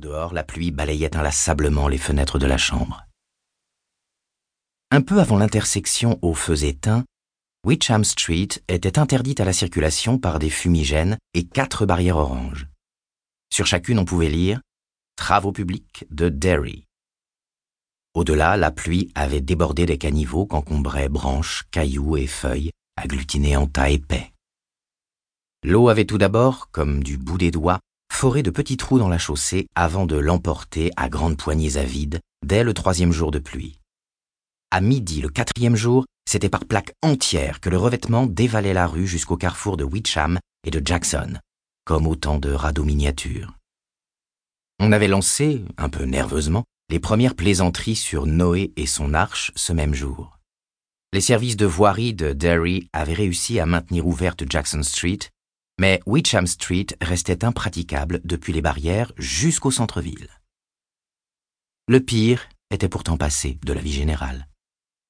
[0.00, 3.06] dehors, la pluie balayait inlassablement les fenêtres de la chambre.
[4.90, 7.04] Un peu avant l'intersection aux feux éteints,
[7.64, 12.68] Witcham Street était interdite à la circulation par des fumigènes et quatre barrières oranges.
[13.50, 14.60] Sur chacune, on pouvait lire
[15.16, 16.86] Travaux publics de Derry.
[18.14, 23.90] Au-delà, la pluie avait débordé des caniveaux qu'encombraient branches, cailloux et feuilles, agglutinés en tas
[23.90, 24.32] épais.
[25.64, 27.80] L'eau avait tout d'abord, comme du bout des doigts,
[28.14, 32.20] foré de petits trous dans la chaussée avant de l'emporter à grandes poignées à vide
[32.46, 33.80] dès le troisième jour de pluie.
[34.70, 39.06] À midi, le quatrième jour, c'était par plaques entières que le revêtement dévalait la rue
[39.06, 41.38] jusqu'au carrefour de Witcham et de Jackson,
[41.84, 43.52] comme autant de radeaux miniatures.
[44.78, 49.72] On avait lancé, un peu nerveusement, les premières plaisanteries sur Noé et son arche ce
[49.72, 50.38] même jour.
[51.12, 55.18] Les services de voirie de Derry avaient réussi à maintenir ouverte Jackson Street
[55.78, 60.28] mais Witcham Street restait impraticable depuis les barrières jusqu'au centre-ville.
[61.88, 64.48] Le pire était pourtant passé de la vie générale.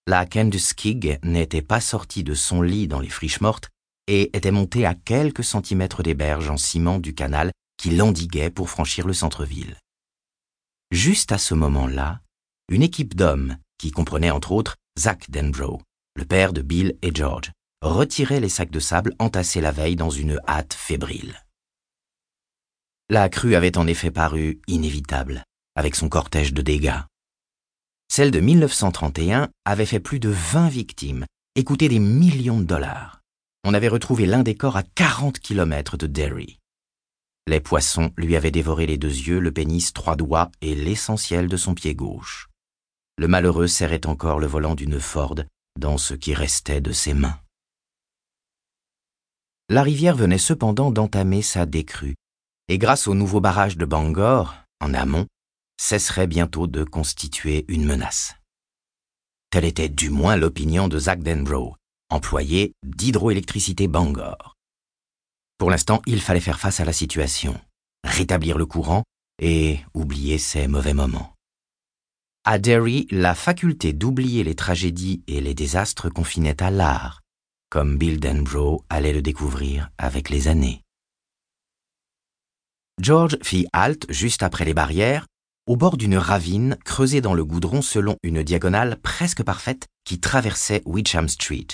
[0.07, 3.71] La Kenduskig n'était pas sortie de son lit dans les friches mortes
[4.07, 8.71] et était montée à quelques centimètres des berges en ciment du canal qui l'endiguait pour
[8.71, 9.77] franchir le centre-ville.
[10.91, 12.21] Juste à ce moment-là,
[12.69, 15.81] une équipe d'hommes, qui comprenait entre autres Zach Denbrough,
[16.17, 17.51] le père de Bill et George,
[17.85, 21.45] retirait les sacs de sable entassés la veille dans une hâte fébrile.
[23.11, 25.45] La crue avait en effet paru inévitable,
[25.77, 27.03] avec son cortège de dégâts.
[28.09, 31.27] Celle de 1931 avait fait plus de 20 victimes
[31.57, 33.21] et coûté des millions de dollars.
[33.65, 36.59] On avait retrouvé l'un des corps à 40 kilomètres de Derry.
[37.47, 41.57] Les poissons lui avaient dévoré les deux yeux, le pénis, trois doigts et l'essentiel de
[41.59, 42.49] son pied gauche.
[43.19, 45.37] Le malheureux serrait encore le volant d'une Ford
[45.79, 47.39] dans ce qui restait de ses mains.
[49.71, 52.17] La rivière venait cependant d'entamer sa décrue,
[52.69, 55.27] et grâce au nouveau barrage de Bangor, en amont,
[55.81, 58.35] cesserait bientôt de constituer une menace.
[59.49, 61.77] Telle était du moins l'opinion de Zach Denbrough,
[62.11, 64.55] employé d'hydroélectricité Bangor.
[65.57, 67.59] Pour l'instant, il fallait faire face à la situation,
[68.05, 69.03] rétablir le courant
[69.41, 71.33] et oublier ces mauvais moments.
[72.45, 77.23] À Derry, la faculté d'oublier les tragédies et les désastres confinait à l'art,
[77.75, 80.85] comme Bill Denbrough allait le découvrir avec les années.
[83.01, 85.27] George fit halte juste après les barrières,
[85.67, 90.83] au bord d'une ravine creusée dans le goudron selon une diagonale presque parfaite qui traversait
[90.87, 91.67] Witcham Street.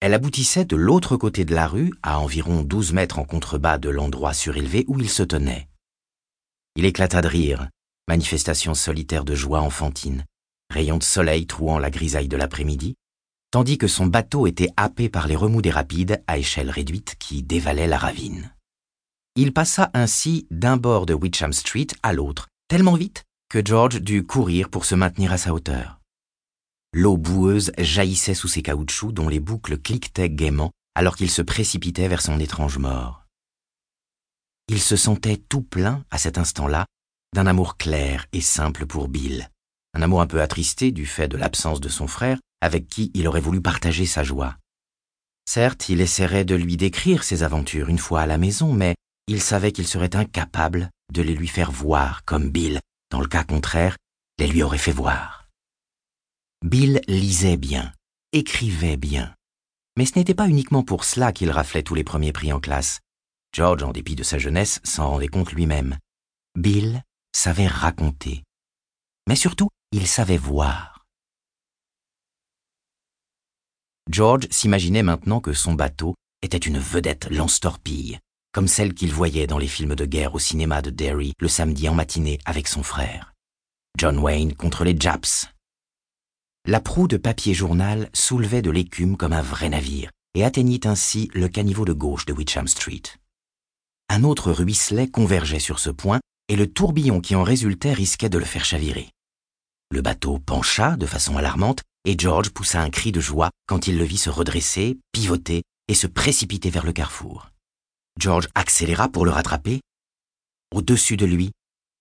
[0.00, 3.90] Elle aboutissait de l'autre côté de la rue, à environ douze mètres en contrebas de
[3.90, 5.68] l'endroit surélevé où il se tenait.
[6.74, 7.68] Il éclata de rire,
[8.08, 10.24] manifestation solitaire de joie enfantine,
[10.70, 12.96] rayon de soleil trouant la grisaille de l'après-midi,
[13.54, 17.44] tandis que son bateau était happé par les remous des rapides à échelle réduite qui
[17.44, 18.52] dévalaient la ravine.
[19.36, 24.26] Il passa ainsi d'un bord de Witcham Street à l'autre, tellement vite que George dut
[24.26, 26.00] courir pour se maintenir à sa hauteur.
[26.92, 32.08] L'eau boueuse jaillissait sous ses caoutchoucs dont les boucles cliquetaient gaiement alors qu'il se précipitait
[32.08, 33.24] vers son étrange mort.
[34.66, 36.86] Il se sentait tout plein, à cet instant-là,
[37.32, 39.48] d'un amour clair et simple pour Bill,
[39.94, 43.26] un amour un peu attristé du fait de l'absence de son frère, avec qui il
[43.28, 44.56] aurait voulu partager sa joie.
[45.46, 48.94] Certes, il essaierait de lui décrire ses aventures une fois à la maison, mais
[49.28, 53.44] il savait qu'il serait incapable de les lui faire voir comme Bill, dans le cas
[53.44, 53.96] contraire,
[54.38, 55.46] les lui aurait fait voir.
[56.64, 57.92] Bill lisait bien,
[58.32, 59.34] écrivait bien.
[59.96, 63.00] Mais ce n'était pas uniquement pour cela qu'il raflait tous les premiers prix en classe.
[63.52, 65.96] George, en dépit de sa jeunesse, s'en rendait compte lui-même.
[66.56, 67.02] Bill
[67.32, 68.42] savait raconter.
[69.28, 71.04] Mais surtout, il savait voir.
[74.10, 78.18] George s'imaginait maintenant que son bateau était une vedette lance-torpille,
[78.52, 81.88] comme celle qu'il voyait dans les films de guerre au cinéma de Derry le samedi
[81.88, 83.34] en matinée avec son frère.
[83.96, 85.46] John Wayne contre les Japs.
[86.66, 91.30] La proue de papier journal soulevait de l'écume comme un vrai navire et atteignit ainsi
[91.34, 93.02] le caniveau de gauche de Witcham Street.
[94.08, 96.18] Un autre ruisselet convergeait sur ce point
[96.48, 99.13] et le tourbillon qui en résultait risquait de le faire chavirer.
[99.94, 103.96] Le bateau pencha de façon alarmante et George poussa un cri de joie quand il
[103.96, 107.52] le vit se redresser, pivoter et se précipiter vers le carrefour.
[108.18, 109.82] George accéléra pour le rattraper.
[110.74, 111.52] Au-dessus de lui,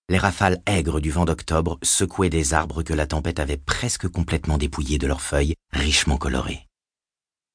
[0.09, 4.57] les rafales aigres du vent d'octobre secouaient des arbres que la tempête avait presque complètement
[4.57, 6.65] dépouillés de leurs feuilles richement colorées.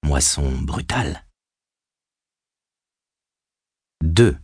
[0.04, 1.26] Moisson brutale.
[4.04, 4.38] 2.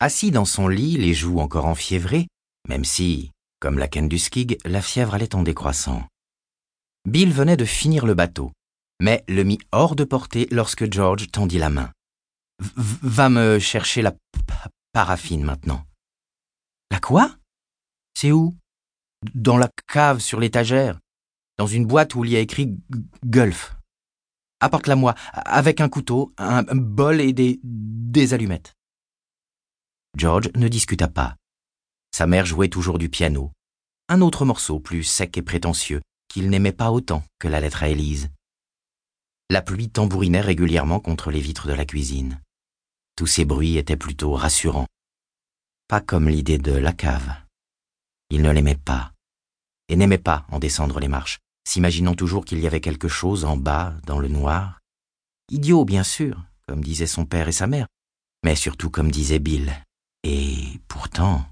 [0.00, 2.26] Assis dans son lit, les joues encore enfiévrées,
[2.68, 6.06] même si, comme la Kenduskig, la fièvre allait en décroissant.
[7.06, 8.52] Bill venait de finir le bateau,
[9.00, 11.92] mais le mit hors de portée lorsque George tendit la main.
[12.58, 14.14] Va me chercher la
[14.92, 15.84] paraffine maintenant.
[16.90, 17.36] La quoi?
[18.14, 18.56] C'est où?
[19.34, 20.98] Dans la cave sur l'étagère,
[21.58, 22.76] dans une boîte où il y a écrit
[23.24, 23.74] Gulf.
[24.60, 28.74] Apporte-la-moi, avec un couteau, un bol et des, des allumettes.
[30.16, 31.36] George ne discuta pas.
[32.12, 33.52] Sa mère jouait toujours du piano,
[34.08, 37.88] un autre morceau plus sec et prétentieux, qu'il n'aimait pas autant que la lettre à
[37.88, 38.30] Élise.
[39.50, 42.40] La pluie tambourinait régulièrement contre les vitres de la cuisine.
[43.16, 44.86] Tous ces bruits étaient plutôt rassurants.
[45.88, 47.34] Pas comme l'idée de la cave.
[48.30, 49.12] Il ne l'aimait pas,
[49.88, 53.56] et n'aimait pas en descendre les marches, s'imaginant toujours qu'il y avait quelque chose en
[53.56, 54.80] bas, dans le noir.
[55.50, 57.86] Idiot, bien sûr, comme disaient son père et sa mère,
[58.44, 59.72] mais surtout comme disait Bill.
[60.24, 61.46] Et pourtant,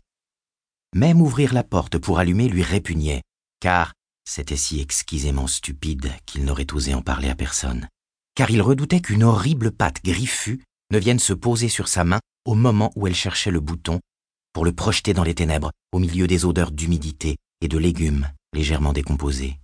[0.94, 3.22] même ouvrir la porte pour allumer lui répugnait,
[3.60, 3.92] car
[4.24, 7.88] c'était si exquisément stupide qu'il n'aurait osé en parler à personne,
[8.34, 12.54] car il redoutait qu'une horrible patte griffue ne vienne se poser sur sa main au
[12.54, 14.00] moment où elle cherchait le bouton
[14.52, 18.92] pour le projeter dans les ténèbres au milieu des odeurs d'humidité et de légumes légèrement
[18.92, 19.60] décomposés.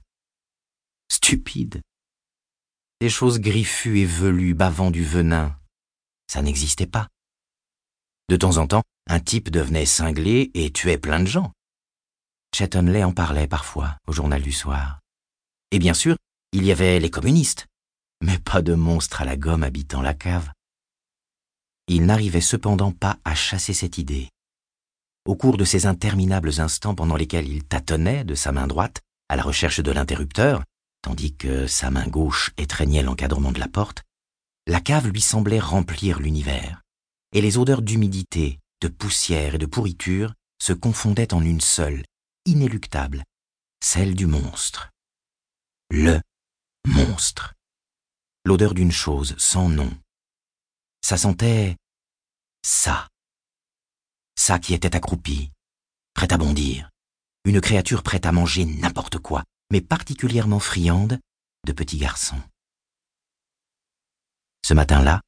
[1.11, 1.81] Stupide.
[3.01, 5.57] Des choses griffues et velues bavant du venin,
[6.27, 7.09] ça n'existait pas.
[8.33, 11.53] De temps en temps, un type devenait cinglé et tuait plein de gens.
[12.57, 15.01] Chettonley en parlait parfois au journal du soir.
[15.71, 16.17] Et bien sûr,
[16.53, 17.67] il y avait les communistes,
[18.23, 20.51] mais pas de monstres à la gomme habitant la cave.
[21.89, 24.31] Il n'arrivait cependant pas à chasser cette idée.
[25.27, 29.37] Au cours de ces interminables instants pendant lesquels il tâtonnait de sa main droite à
[29.37, 30.65] la recherche de l'interrupteur,
[31.03, 34.05] tandis que sa main gauche étreignait l'encadrement de la porte,
[34.67, 36.81] la cave lui semblait remplir l'univers,
[37.33, 42.05] et les odeurs d'humidité, de poussière et de pourriture se confondaient en une seule,
[42.47, 43.25] inéluctable,
[43.83, 44.91] celle du monstre.
[45.91, 46.21] Le
[46.87, 47.55] monstre.
[48.45, 49.91] L'odeur d'une chose sans nom.
[51.01, 51.77] Ça sentait
[52.65, 53.09] ça.
[54.37, 55.51] Ça qui était accroupi,
[56.15, 56.91] prêt à bondir.
[57.45, 61.19] Une créature prête à manger n'importe quoi, mais particulièrement friande
[61.67, 62.41] de petits garçons.
[64.65, 65.21] Ce matin-là,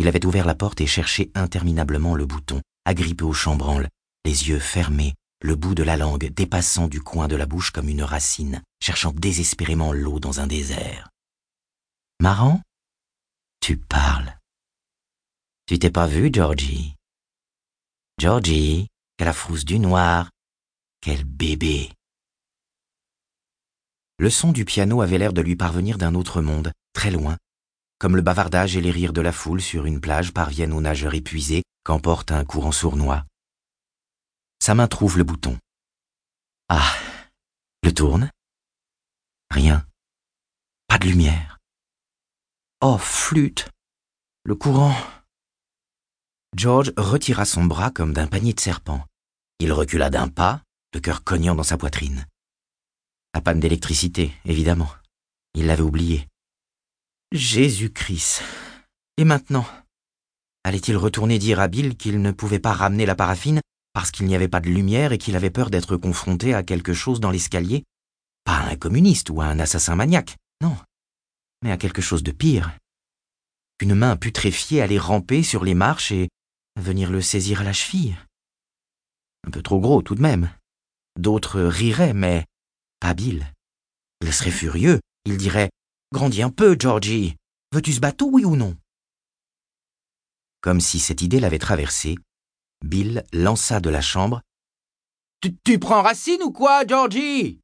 [0.00, 3.90] il avait ouvert la porte et cherché interminablement le bouton, agrippé au chambranle,
[4.24, 7.90] les yeux fermés, le bout de la langue dépassant du coin de la bouche comme
[7.90, 11.10] une racine, cherchant désespérément l'eau dans un désert.
[12.18, 12.62] Marrant?
[13.60, 14.38] Tu parles.
[15.66, 16.94] Tu t'es pas vu, Georgie?
[18.16, 18.88] Georgie,
[19.18, 20.30] quelle frousse du noir.
[21.02, 21.90] Quel bébé.
[24.18, 27.36] Le son du piano avait l'air de lui parvenir d'un autre monde, très loin,
[28.00, 31.14] comme le bavardage et les rires de la foule sur une plage parviennent aux nageurs
[31.14, 33.26] épuisés qu'emporte un courant sournois.
[34.58, 35.58] Sa main trouve le bouton.
[36.70, 36.94] Ah.
[37.82, 38.30] Le tourne.
[39.50, 39.86] Rien.
[40.88, 41.58] Pas de lumière.
[42.80, 43.68] Oh, flûte.
[44.44, 44.94] Le courant.
[46.56, 49.04] George retira son bras comme d'un panier de serpents.
[49.58, 50.62] Il recula d'un pas,
[50.94, 52.26] le cœur cognant dans sa poitrine.
[53.34, 54.90] La panne d'électricité, évidemment.
[55.54, 56.29] Il l'avait oublié.
[57.32, 58.42] Jésus-Christ.
[59.16, 59.64] Et maintenant
[60.64, 63.60] Allait-il retourner dire à Bill qu'il ne pouvait pas ramener la paraffine
[63.92, 66.92] parce qu'il n'y avait pas de lumière et qu'il avait peur d'être confronté à quelque
[66.92, 67.84] chose dans l'escalier?
[68.42, 70.76] Pas à un communiste ou à un assassin maniaque, non,
[71.62, 72.76] mais à quelque chose de pire.
[73.80, 76.30] Une main putréfiée allait ramper sur les marches et
[76.80, 78.16] venir le saisir à la cheville.
[79.46, 80.50] Un peu trop gros tout de même.
[81.16, 82.44] D'autres riraient, mais
[82.98, 83.46] pas Bill.
[84.20, 85.70] Il serait furieux, il dirait
[86.12, 87.36] Grandis un peu, Georgie.
[87.72, 88.76] Veux-tu ce bateau, oui ou non?
[90.60, 92.16] Comme si cette idée l'avait traversé,
[92.84, 94.42] Bill lança de la chambre.
[95.40, 97.60] Tu, prends racine ou quoi, Georgie?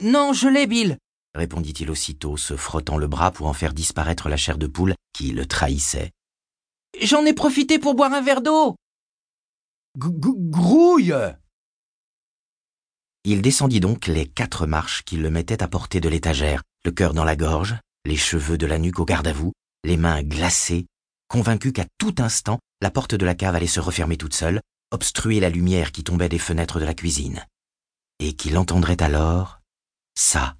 [0.00, 0.96] Non, je l'ai, Bill,
[1.34, 5.32] répondit-il aussitôt, se frottant le bras pour en faire disparaître la chair de poule qui
[5.32, 6.12] le trahissait.
[7.02, 8.76] J'en ai profité pour boire un verre d'eau.
[9.98, 11.14] Grouille
[13.24, 17.12] Il descendit donc les quatre marches qui le mettaient à portée de l'étagère, le cœur
[17.12, 19.52] dans la gorge, les cheveux de la nuque au garde à vous,
[19.84, 20.86] les mains glacées,
[21.28, 24.60] convaincu qu'à tout instant, la porte de la cave allait se refermer toute seule,
[24.90, 27.46] obstruer la lumière qui tombait des fenêtres de la cuisine,
[28.18, 29.60] et qu'il entendrait alors
[30.16, 30.56] ça,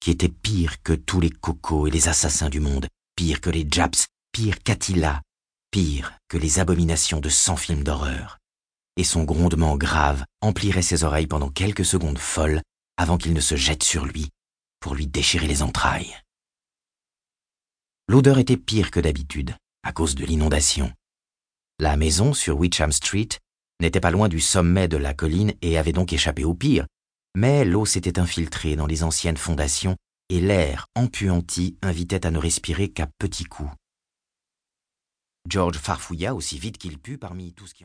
[0.00, 3.66] qui était pire que tous les cocos et les assassins du monde, pire que les
[3.70, 5.22] Japs, pire qu'Attila,
[5.70, 8.38] pire que les abominations de cent films d'horreur.
[8.96, 12.62] Et son grondement grave emplirait ses oreilles pendant quelques secondes folles
[12.96, 14.30] avant qu'il ne se jette sur lui
[14.86, 16.16] pour lui déchirer les entrailles.
[18.06, 20.92] L'odeur était pire que d'habitude à cause de l'inondation.
[21.80, 23.30] La maison sur Witcham Street
[23.80, 26.86] n'était pas loin du sommet de la colline et avait donc échappé au pire,
[27.34, 29.96] mais l'eau s'était infiltrée dans les anciennes fondations
[30.28, 33.72] et l'air empuanti invitait à ne respirer qu'à petits coups.
[35.48, 37.84] George farfouilla aussi vite qu'il put parmi tout ce qui